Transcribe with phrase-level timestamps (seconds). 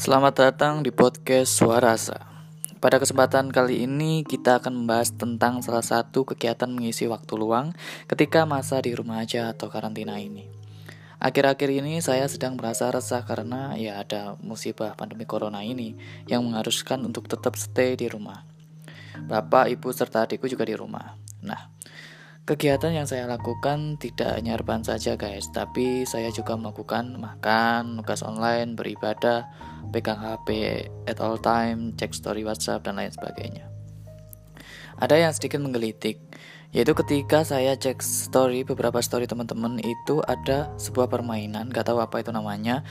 [0.00, 2.24] Selamat datang di podcast Suarasa.
[2.80, 7.76] Pada kesempatan kali ini kita akan membahas tentang salah satu kegiatan mengisi waktu luang
[8.08, 10.48] ketika masa di rumah aja atau karantina ini.
[11.20, 15.92] Akhir-akhir ini saya sedang merasa resah karena ya ada musibah pandemi corona ini
[16.24, 18.48] yang mengharuskan untuk tetap stay di rumah.
[19.28, 21.12] Bapak, ibu, serta adikku juga di rumah.
[21.44, 21.68] Nah,
[22.50, 28.26] Kegiatan yang saya lakukan tidak hanya rebahan saja guys, tapi saya juga melakukan makan, nugas
[28.26, 29.46] online, beribadah,
[29.94, 33.70] pegang HP at all time, cek story WhatsApp dan lain sebagainya.
[34.98, 36.18] Ada yang sedikit menggelitik,
[36.74, 42.18] yaitu ketika saya cek story beberapa story teman-teman itu ada sebuah permainan, gak tahu apa
[42.18, 42.82] itu namanya.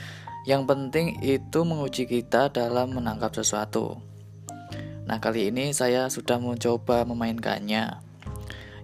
[0.48, 4.00] Yang penting itu menguji kita dalam menangkap sesuatu.
[5.04, 8.08] Nah kali ini saya sudah mencoba memainkannya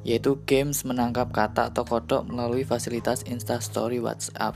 [0.06, 4.54] yaitu games menangkap kata atau kodok melalui fasilitas Instastory WhatsApp.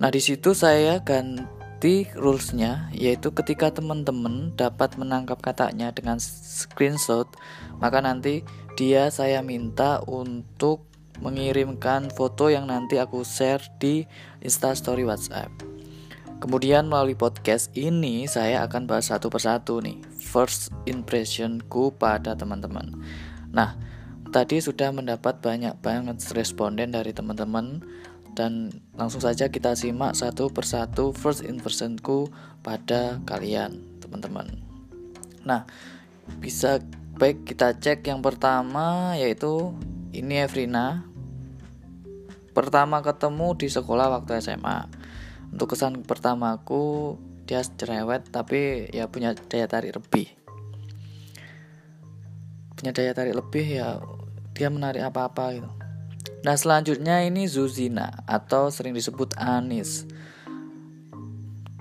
[0.00, 7.28] Nah, di situ saya ganti rulesnya, yaitu ketika teman-teman dapat menangkap katanya dengan screenshot,
[7.76, 8.40] maka nanti
[8.80, 10.88] dia saya minta untuk
[11.22, 14.08] mengirimkan foto yang nanti aku share di
[14.40, 15.52] Instastory WhatsApp.
[16.42, 22.90] Kemudian melalui podcast ini saya akan bahas satu persatu nih first impressionku pada teman-teman.
[23.54, 23.78] Nah,
[24.34, 27.86] tadi sudah mendapat banyak banget responden dari teman-teman
[28.34, 32.26] dan langsung saja kita simak satu persatu first impressionku
[32.66, 34.58] pada kalian teman-teman.
[35.46, 35.70] Nah,
[36.42, 36.82] bisa
[37.14, 39.70] baik kita cek yang pertama yaitu
[40.10, 41.06] ini Evrina.
[42.50, 44.90] Pertama ketemu di sekolah waktu SMA.
[45.54, 47.14] Untuk kesan pertamaku
[47.46, 50.26] dia cerewet tapi ya punya daya tarik lebih.
[52.74, 54.02] Punya daya tarik lebih ya
[54.54, 55.70] dia menarik apa-apa gitu.
[56.46, 60.06] Nah selanjutnya ini Zuzina atau sering disebut Anis.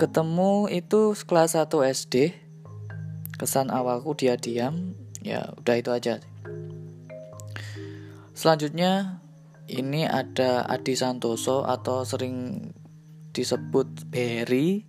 [0.01, 2.33] Ketemu itu kelas 1 SD.
[3.37, 6.15] Kesan awalku dia diam, ya udah itu aja.
[8.33, 9.21] Selanjutnya
[9.69, 12.67] ini ada Adi Santoso atau sering
[13.33, 14.85] disebut Berry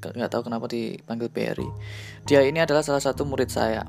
[0.00, 1.68] nggak tahu kenapa dipanggil Berry
[2.24, 3.84] dia ini adalah salah satu murid saya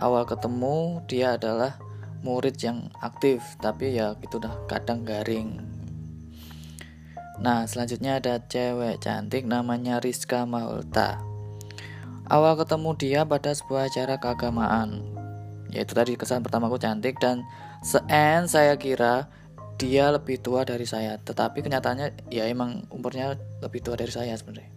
[0.00, 1.76] awal ketemu dia adalah
[2.22, 5.58] murid yang aktif tapi ya itu udah kadang garing.
[7.42, 11.32] Nah selanjutnya ada cewek cantik namanya Rizka Maulta
[12.32, 15.04] awal ketemu dia pada sebuah acara keagamaan.
[15.68, 17.44] Yaitu tadi kesan pertamaku cantik dan
[17.84, 19.28] seen saya kira
[19.76, 21.20] dia lebih tua dari saya.
[21.20, 24.72] Tetapi kenyataannya ya emang umurnya lebih tua dari saya sebenarnya.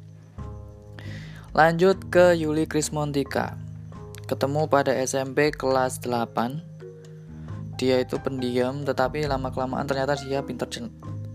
[1.56, 3.56] Lanjut ke Yuli Krismontika.
[4.28, 6.75] Ketemu pada SMP kelas 8
[7.76, 10.68] dia itu pendiam tetapi lama kelamaan ternyata dia pinter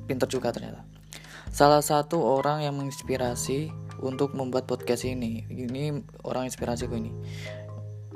[0.09, 0.83] pinter juga ternyata.
[1.51, 7.13] Salah satu orang yang menginspirasi untuk membuat podcast ini ini orang inspirasiku ini.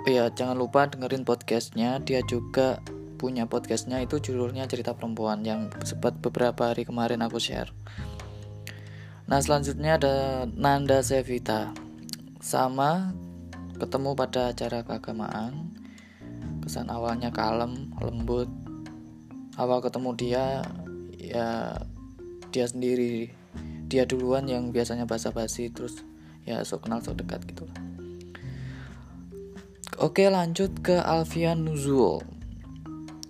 [0.05, 2.01] Ya jangan lupa dengerin podcastnya.
[2.01, 2.81] Dia juga
[3.19, 7.73] punya podcastnya itu judulnya cerita perempuan yang sempat beberapa hari kemarin aku share.
[9.25, 10.15] Nah selanjutnya ada
[10.53, 11.73] Nanda Sevita.
[12.45, 13.17] Sama
[13.81, 15.74] ketemu pada acara keagamaan
[16.65, 18.49] kesan awalnya kalem lembut.
[19.61, 20.45] Awal ketemu dia
[21.21, 21.77] ya
[22.49, 23.29] dia sendiri.
[23.85, 26.01] Dia duluan yang biasanya basa-basi terus
[26.49, 27.65] ya sok kenal sok dekat gitu
[30.03, 32.19] Oke lanjut ke Alfian Nuzul.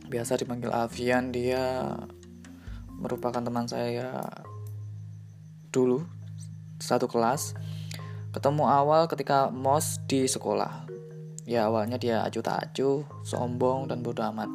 [0.09, 1.93] Biasa dipanggil Alfian Dia
[2.97, 4.25] merupakan teman saya
[5.69, 6.07] dulu
[6.81, 7.53] Satu kelas.
[8.33, 10.85] Ketemu awal ketika mos di sekolah
[11.45, 14.49] ya awalnya dia acuh tak acuh sombong dan bodoh amat.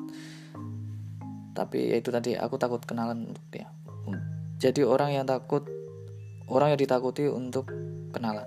[1.54, 3.70] Tapi ya itu tadi aku takut kenalan untuk dia.
[4.60, 5.64] Jadi orang yang takut
[6.52, 7.72] orang yang ditakuti untuk
[8.12, 8.46] kenalan.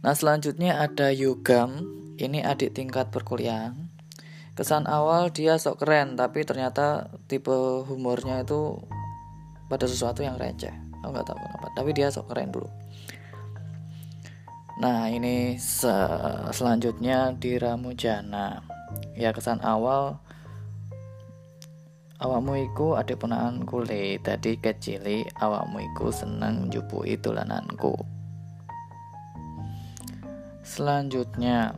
[0.00, 1.98] Nah selanjutnya ada Yugam.
[2.18, 3.78] Ini adik tingkat perkuliahan.
[4.58, 7.54] Kesan awal dia sok keren tapi ternyata tipe
[7.86, 8.82] humornya itu
[9.70, 10.74] pada sesuatu yang receh.
[10.98, 12.66] Aku nggak tahu kenapa tapi dia sok keren dulu
[14.78, 15.90] Nah ini se
[16.54, 18.62] selanjutnya di Ramujana.
[19.18, 20.22] Ya kesan awal
[22.18, 24.18] Awakmu iku ada punaan kule.
[24.22, 27.94] Tadi kecili awakmu iku seneng njupui tulananku
[30.62, 31.74] Selanjutnya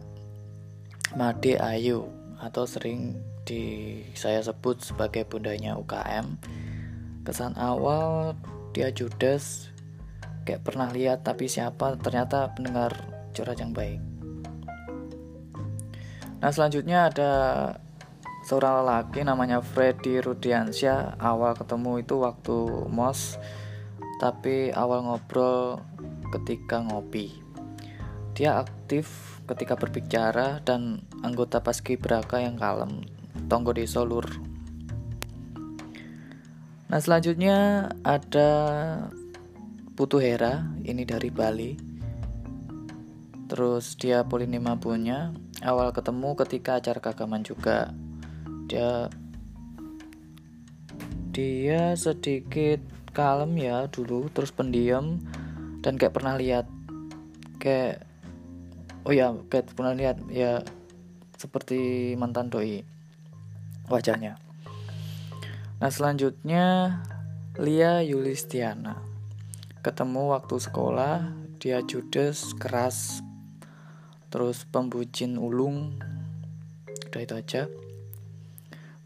[1.16, 2.08] Made Ayu
[2.40, 6.36] Atau sering di saya sebut sebagai bundanya UKM
[7.24, 8.32] Kesan awal
[8.72, 9.69] dia judes
[10.44, 12.92] kayak pernah lihat tapi siapa ternyata pendengar
[13.36, 14.00] curhat yang baik
[16.40, 17.32] nah selanjutnya ada
[18.48, 22.56] seorang lelaki namanya Freddy Rudiansyah awal ketemu itu waktu
[22.88, 23.36] mos
[24.20, 25.80] tapi awal ngobrol
[26.36, 27.32] ketika ngopi.
[28.36, 33.00] Dia aktif ketika berbicara dan anggota paski beraka yang kalem,
[33.48, 34.28] tonggo di solur.
[36.92, 38.50] Nah selanjutnya ada
[40.00, 41.76] Putu Hera, ini dari Bali.
[43.52, 45.28] Terus dia Polinema punya,
[45.60, 47.92] awal ketemu ketika acara keagamaan juga.
[48.64, 49.12] Dia
[51.36, 52.80] dia sedikit
[53.12, 55.20] kalem ya dulu terus pendiam
[55.84, 56.64] dan kayak pernah lihat
[57.60, 58.00] kayak
[59.04, 60.64] oh ya kayak pernah lihat ya
[61.36, 62.82] seperti mantan doi
[63.92, 64.40] wajahnya
[65.76, 66.98] nah selanjutnya
[67.62, 69.09] Lia Yulistiana
[69.80, 73.24] ketemu waktu sekolah dia judes keras
[74.28, 75.96] terus pembucin ulung
[77.10, 77.62] udah itu aja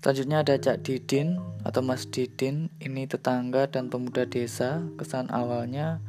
[0.04, 4.84] Selanjutnya ada Cak Didin atau Mas Didin, ini tetangga dan pemuda desa.
[5.00, 6.04] Kesan awalnya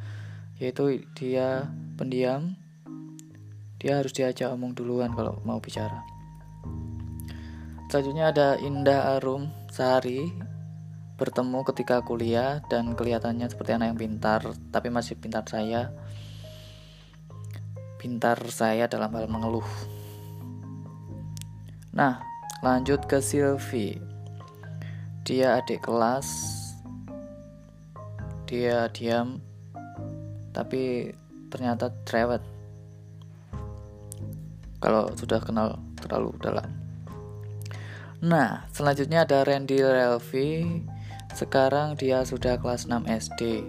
[0.60, 2.60] yaitu dia pendiam.
[3.80, 6.04] Dia harus diajak omong duluan kalau mau bicara.
[7.88, 10.28] Selanjutnya ada Indah Arum Sari
[11.16, 14.40] bertemu ketika kuliah dan kelihatannya seperti anak yang pintar,
[14.72, 15.92] tapi masih pintar saya.
[17.96, 19.66] Pintar saya dalam hal mengeluh.
[21.96, 22.20] Nah,
[22.64, 24.00] Lanjut ke Sylvie.
[25.28, 26.26] Dia adik kelas.
[28.48, 29.44] Dia diam
[30.56, 31.12] tapi
[31.52, 32.40] ternyata cerewet.
[34.80, 36.70] Kalau sudah kenal terlalu dalam.
[38.24, 40.80] Nah, selanjutnya ada Randy Relvi.
[41.36, 43.60] Sekarang dia sudah kelas 6 SD.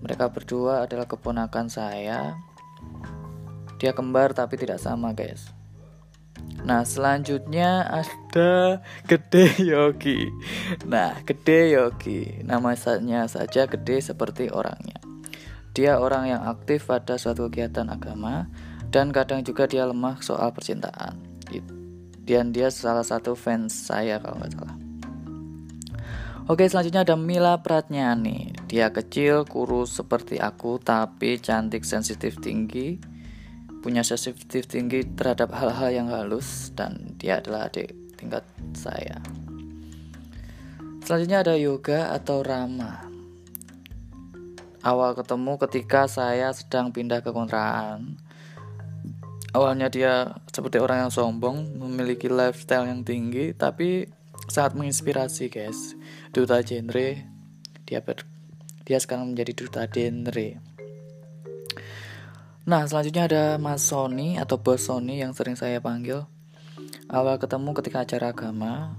[0.00, 2.40] Mereka berdua adalah keponakan saya.
[3.76, 5.52] Dia kembar tapi tidak sama, guys.
[6.64, 10.32] Nah, selanjutnya ada Gede Yogi.
[10.88, 14.96] Nah, Gede Yogi, namanya saja gede seperti orangnya.
[15.76, 18.48] Dia orang yang aktif pada suatu kegiatan agama
[18.88, 21.20] dan kadang juga dia lemah soal percintaan.
[22.24, 24.83] Dan dia salah satu fans saya kalau nggak salah.
[26.44, 28.52] Oke, selanjutnya ada Mila Pratnyani.
[28.68, 33.14] Dia kecil, kurus seperti aku, tapi cantik, sensitif, tinggi
[33.84, 38.40] punya sensitif tinggi terhadap hal-hal yang halus dan dia adalah adik tingkat
[38.72, 39.20] saya.
[41.04, 43.04] Selanjutnya ada yoga atau rama.
[44.80, 48.16] Awal ketemu ketika saya sedang pindah ke kontrakan.
[49.52, 54.08] Awalnya dia seperti orang yang sombong, memiliki lifestyle yang tinggi, tapi
[54.48, 55.96] sangat menginspirasi guys.
[56.34, 57.08] Duta genre,
[57.84, 58.24] dia ber,
[58.84, 60.74] dia sekarang menjadi duta genre.
[62.64, 66.24] Nah, selanjutnya ada Mas Sony atau Bos Sony yang sering saya panggil.
[67.12, 68.96] Awal ketemu ketika acara agama,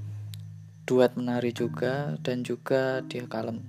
[0.86, 3.66] duet menari juga, dan juga dia kalem.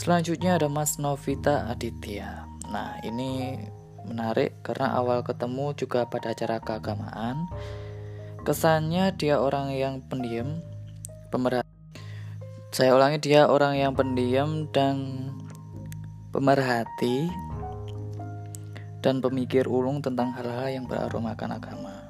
[0.00, 2.48] Selanjutnya ada Mas Novita Aditya.
[2.72, 3.60] Nah, ini
[4.08, 7.44] menarik karena awal ketemu juga pada acara keagamaan.
[8.44, 10.60] Kesannya dia orang yang pendiam,
[11.32, 11.64] pemerhati.
[12.76, 15.32] Saya ulangi dia orang yang pendiam dan
[16.28, 17.32] pemerhati
[19.00, 22.04] dan pemikir ulung tentang hal-hal yang beraromakan agama.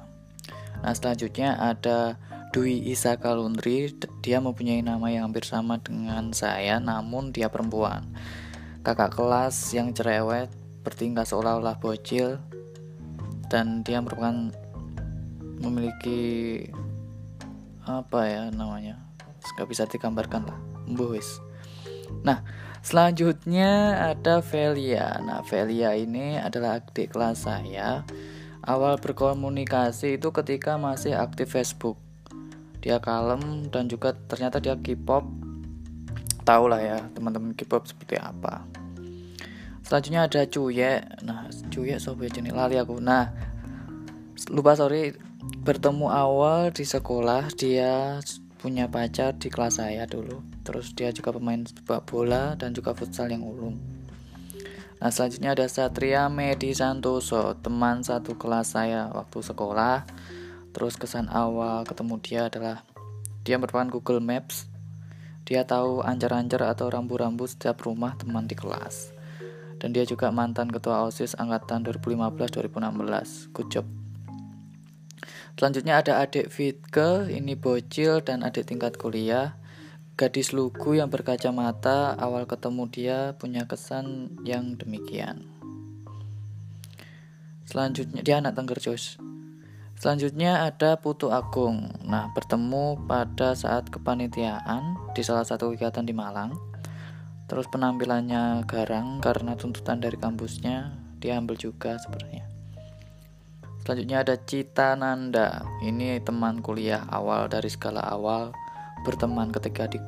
[0.83, 2.19] Nah, selanjutnya ada
[2.51, 3.95] Dwi Isa Kalundri.
[4.19, 8.11] Dia mempunyai nama yang hampir sama dengan saya, namun dia perempuan.
[8.83, 10.51] Kakak kelas yang cerewet,
[10.83, 12.43] bertingkah seolah-olah bocil,
[13.47, 14.51] dan dia merupakan
[15.59, 16.63] memiliki
[17.85, 18.97] apa ya namanya
[19.55, 20.57] nggak bisa digambarkan lah
[20.89, 21.41] Mbuhis.
[22.25, 22.41] nah
[22.85, 25.17] Selanjutnya ada Velia.
[25.25, 28.05] Nah, Velia ini adalah adik kelas saya.
[28.61, 31.97] Awal berkomunikasi itu ketika masih aktif Facebook.
[32.85, 35.25] Dia kalem dan juga ternyata dia K-pop.
[36.45, 38.61] Tahu lah ya teman-teman K-pop seperti apa.
[39.81, 41.01] Selanjutnya ada Cuye.
[41.25, 43.01] Nah, Cuye sobat jenis lali aku.
[43.01, 43.33] Nah,
[44.53, 45.09] lupa sorry
[45.65, 48.21] bertemu awal di sekolah dia
[48.61, 53.29] punya pacar di kelas saya dulu Terus dia juga pemain sepak bola dan juga futsal
[53.29, 53.77] yang ulung.
[54.97, 60.09] Nah selanjutnya ada Satria Medi Santoso, teman satu kelas saya waktu sekolah.
[60.73, 62.81] Terus kesan awal ketemu dia adalah
[63.45, 64.65] dia merupakan Google Maps.
[65.45, 69.13] Dia tahu ancar-ancar atau rambu-rambu setiap rumah teman di kelas.
[69.77, 73.53] Dan dia juga mantan ketua OSIS angkatan 2015-2016.
[73.53, 74.04] Good job.
[75.55, 79.55] Selanjutnya ada adik Fitke, ini bocil dan adik tingkat kuliah.
[80.15, 85.43] Gadis lugu yang berkacamata, awal ketemu dia punya kesan yang demikian.
[87.67, 89.19] Selanjutnya, dia anak Tenggerjos.
[89.99, 91.91] Selanjutnya ada Putu Agung.
[92.03, 96.75] Nah, bertemu pada saat kepanitiaan di salah satu kegiatan di Malang.
[97.45, 102.54] terus penampilannya garang karena tuntutan dari kampusnya dia ambil juga sebenarnya
[103.85, 105.61] selanjutnya ada Cita Nanda.
[105.85, 108.49] Ini teman kuliah awal dari skala awal
[109.05, 110.01] berteman ketika di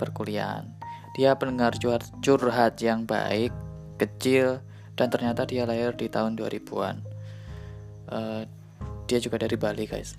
[0.00, 0.64] perkuliahan.
[1.14, 1.76] Dia pendengar
[2.24, 3.52] curhat yang baik
[4.00, 4.64] kecil
[4.96, 7.20] dan ternyata dia lahir di tahun 2000-an
[8.10, 8.42] uh, eh,
[9.06, 10.18] dia juga dari Bali guys.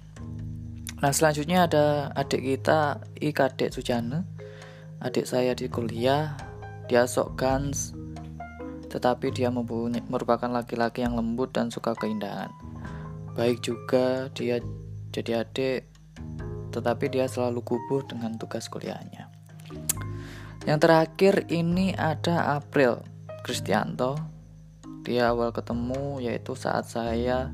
[1.01, 4.24] Nah selanjutnya ada adik kita Ikadek Sujana.
[5.01, 6.38] Adik saya di kuliah,
[6.86, 7.98] dia sok gans,
[8.91, 12.51] tetapi dia merupakan laki-laki yang lembut dan suka keindahan.
[13.39, 14.60] Baik juga dia
[15.15, 15.88] jadi adik,
[16.75, 19.31] tetapi dia selalu gubuh dengan tugas kuliahnya.
[20.67, 23.01] Yang terakhir ini ada April
[23.48, 24.19] Kristianto.
[25.01, 27.50] Dia awal ketemu yaitu saat saya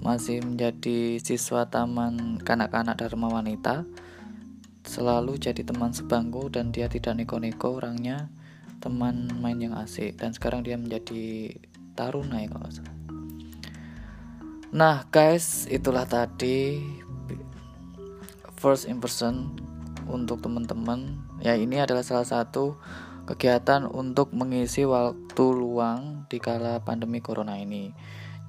[0.00, 3.84] masih menjadi siswa taman kanak-kanak Dharma Wanita
[4.82, 8.32] selalu jadi teman sebangku dan dia tidak neko-neko orangnya
[8.82, 11.54] teman main yang asik dan sekarang dia menjadi
[11.94, 12.96] taruna ya kalau salah.
[14.74, 16.82] Nah guys itulah tadi
[18.58, 19.54] first impression
[20.10, 22.74] untuk teman-teman ya ini adalah salah satu
[23.22, 27.94] kegiatan untuk mengisi waktu luang di kala pandemi corona ini.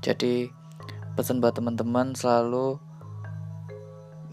[0.01, 0.49] Jadi
[1.13, 2.81] pesan buat teman-teman selalu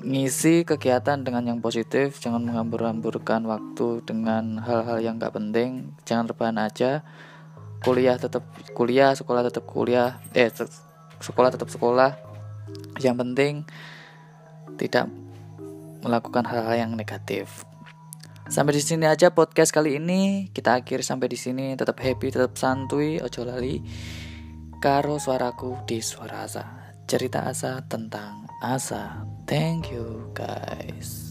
[0.01, 6.59] ngisi kegiatan dengan yang positif jangan menghambur-hamburkan waktu dengan hal-hal yang gak penting jangan rebahan
[6.61, 7.05] aja.
[7.81, 8.45] Kuliah tetap
[8.77, 10.53] kuliah sekolah tetap kuliah eh
[11.21, 12.17] sekolah tetap sekolah.
[13.01, 13.55] Yang penting
[14.77, 15.09] tidak
[16.05, 17.65] melakukan hal-hal yang negatif.
[18.51, 20.51] Sampai di sini aja podcast kali ini.
[20.51, 21.73] Kita akhiri sampai di sini.
[21.79, 23.23] Tetap happy tetap santuy.
[23.23, 23.81] Ojo lali
[24.83, 26.65] karo suaraku di suara asa
[27.05, 31.30] cerita asa tentang asa Thank you, guys.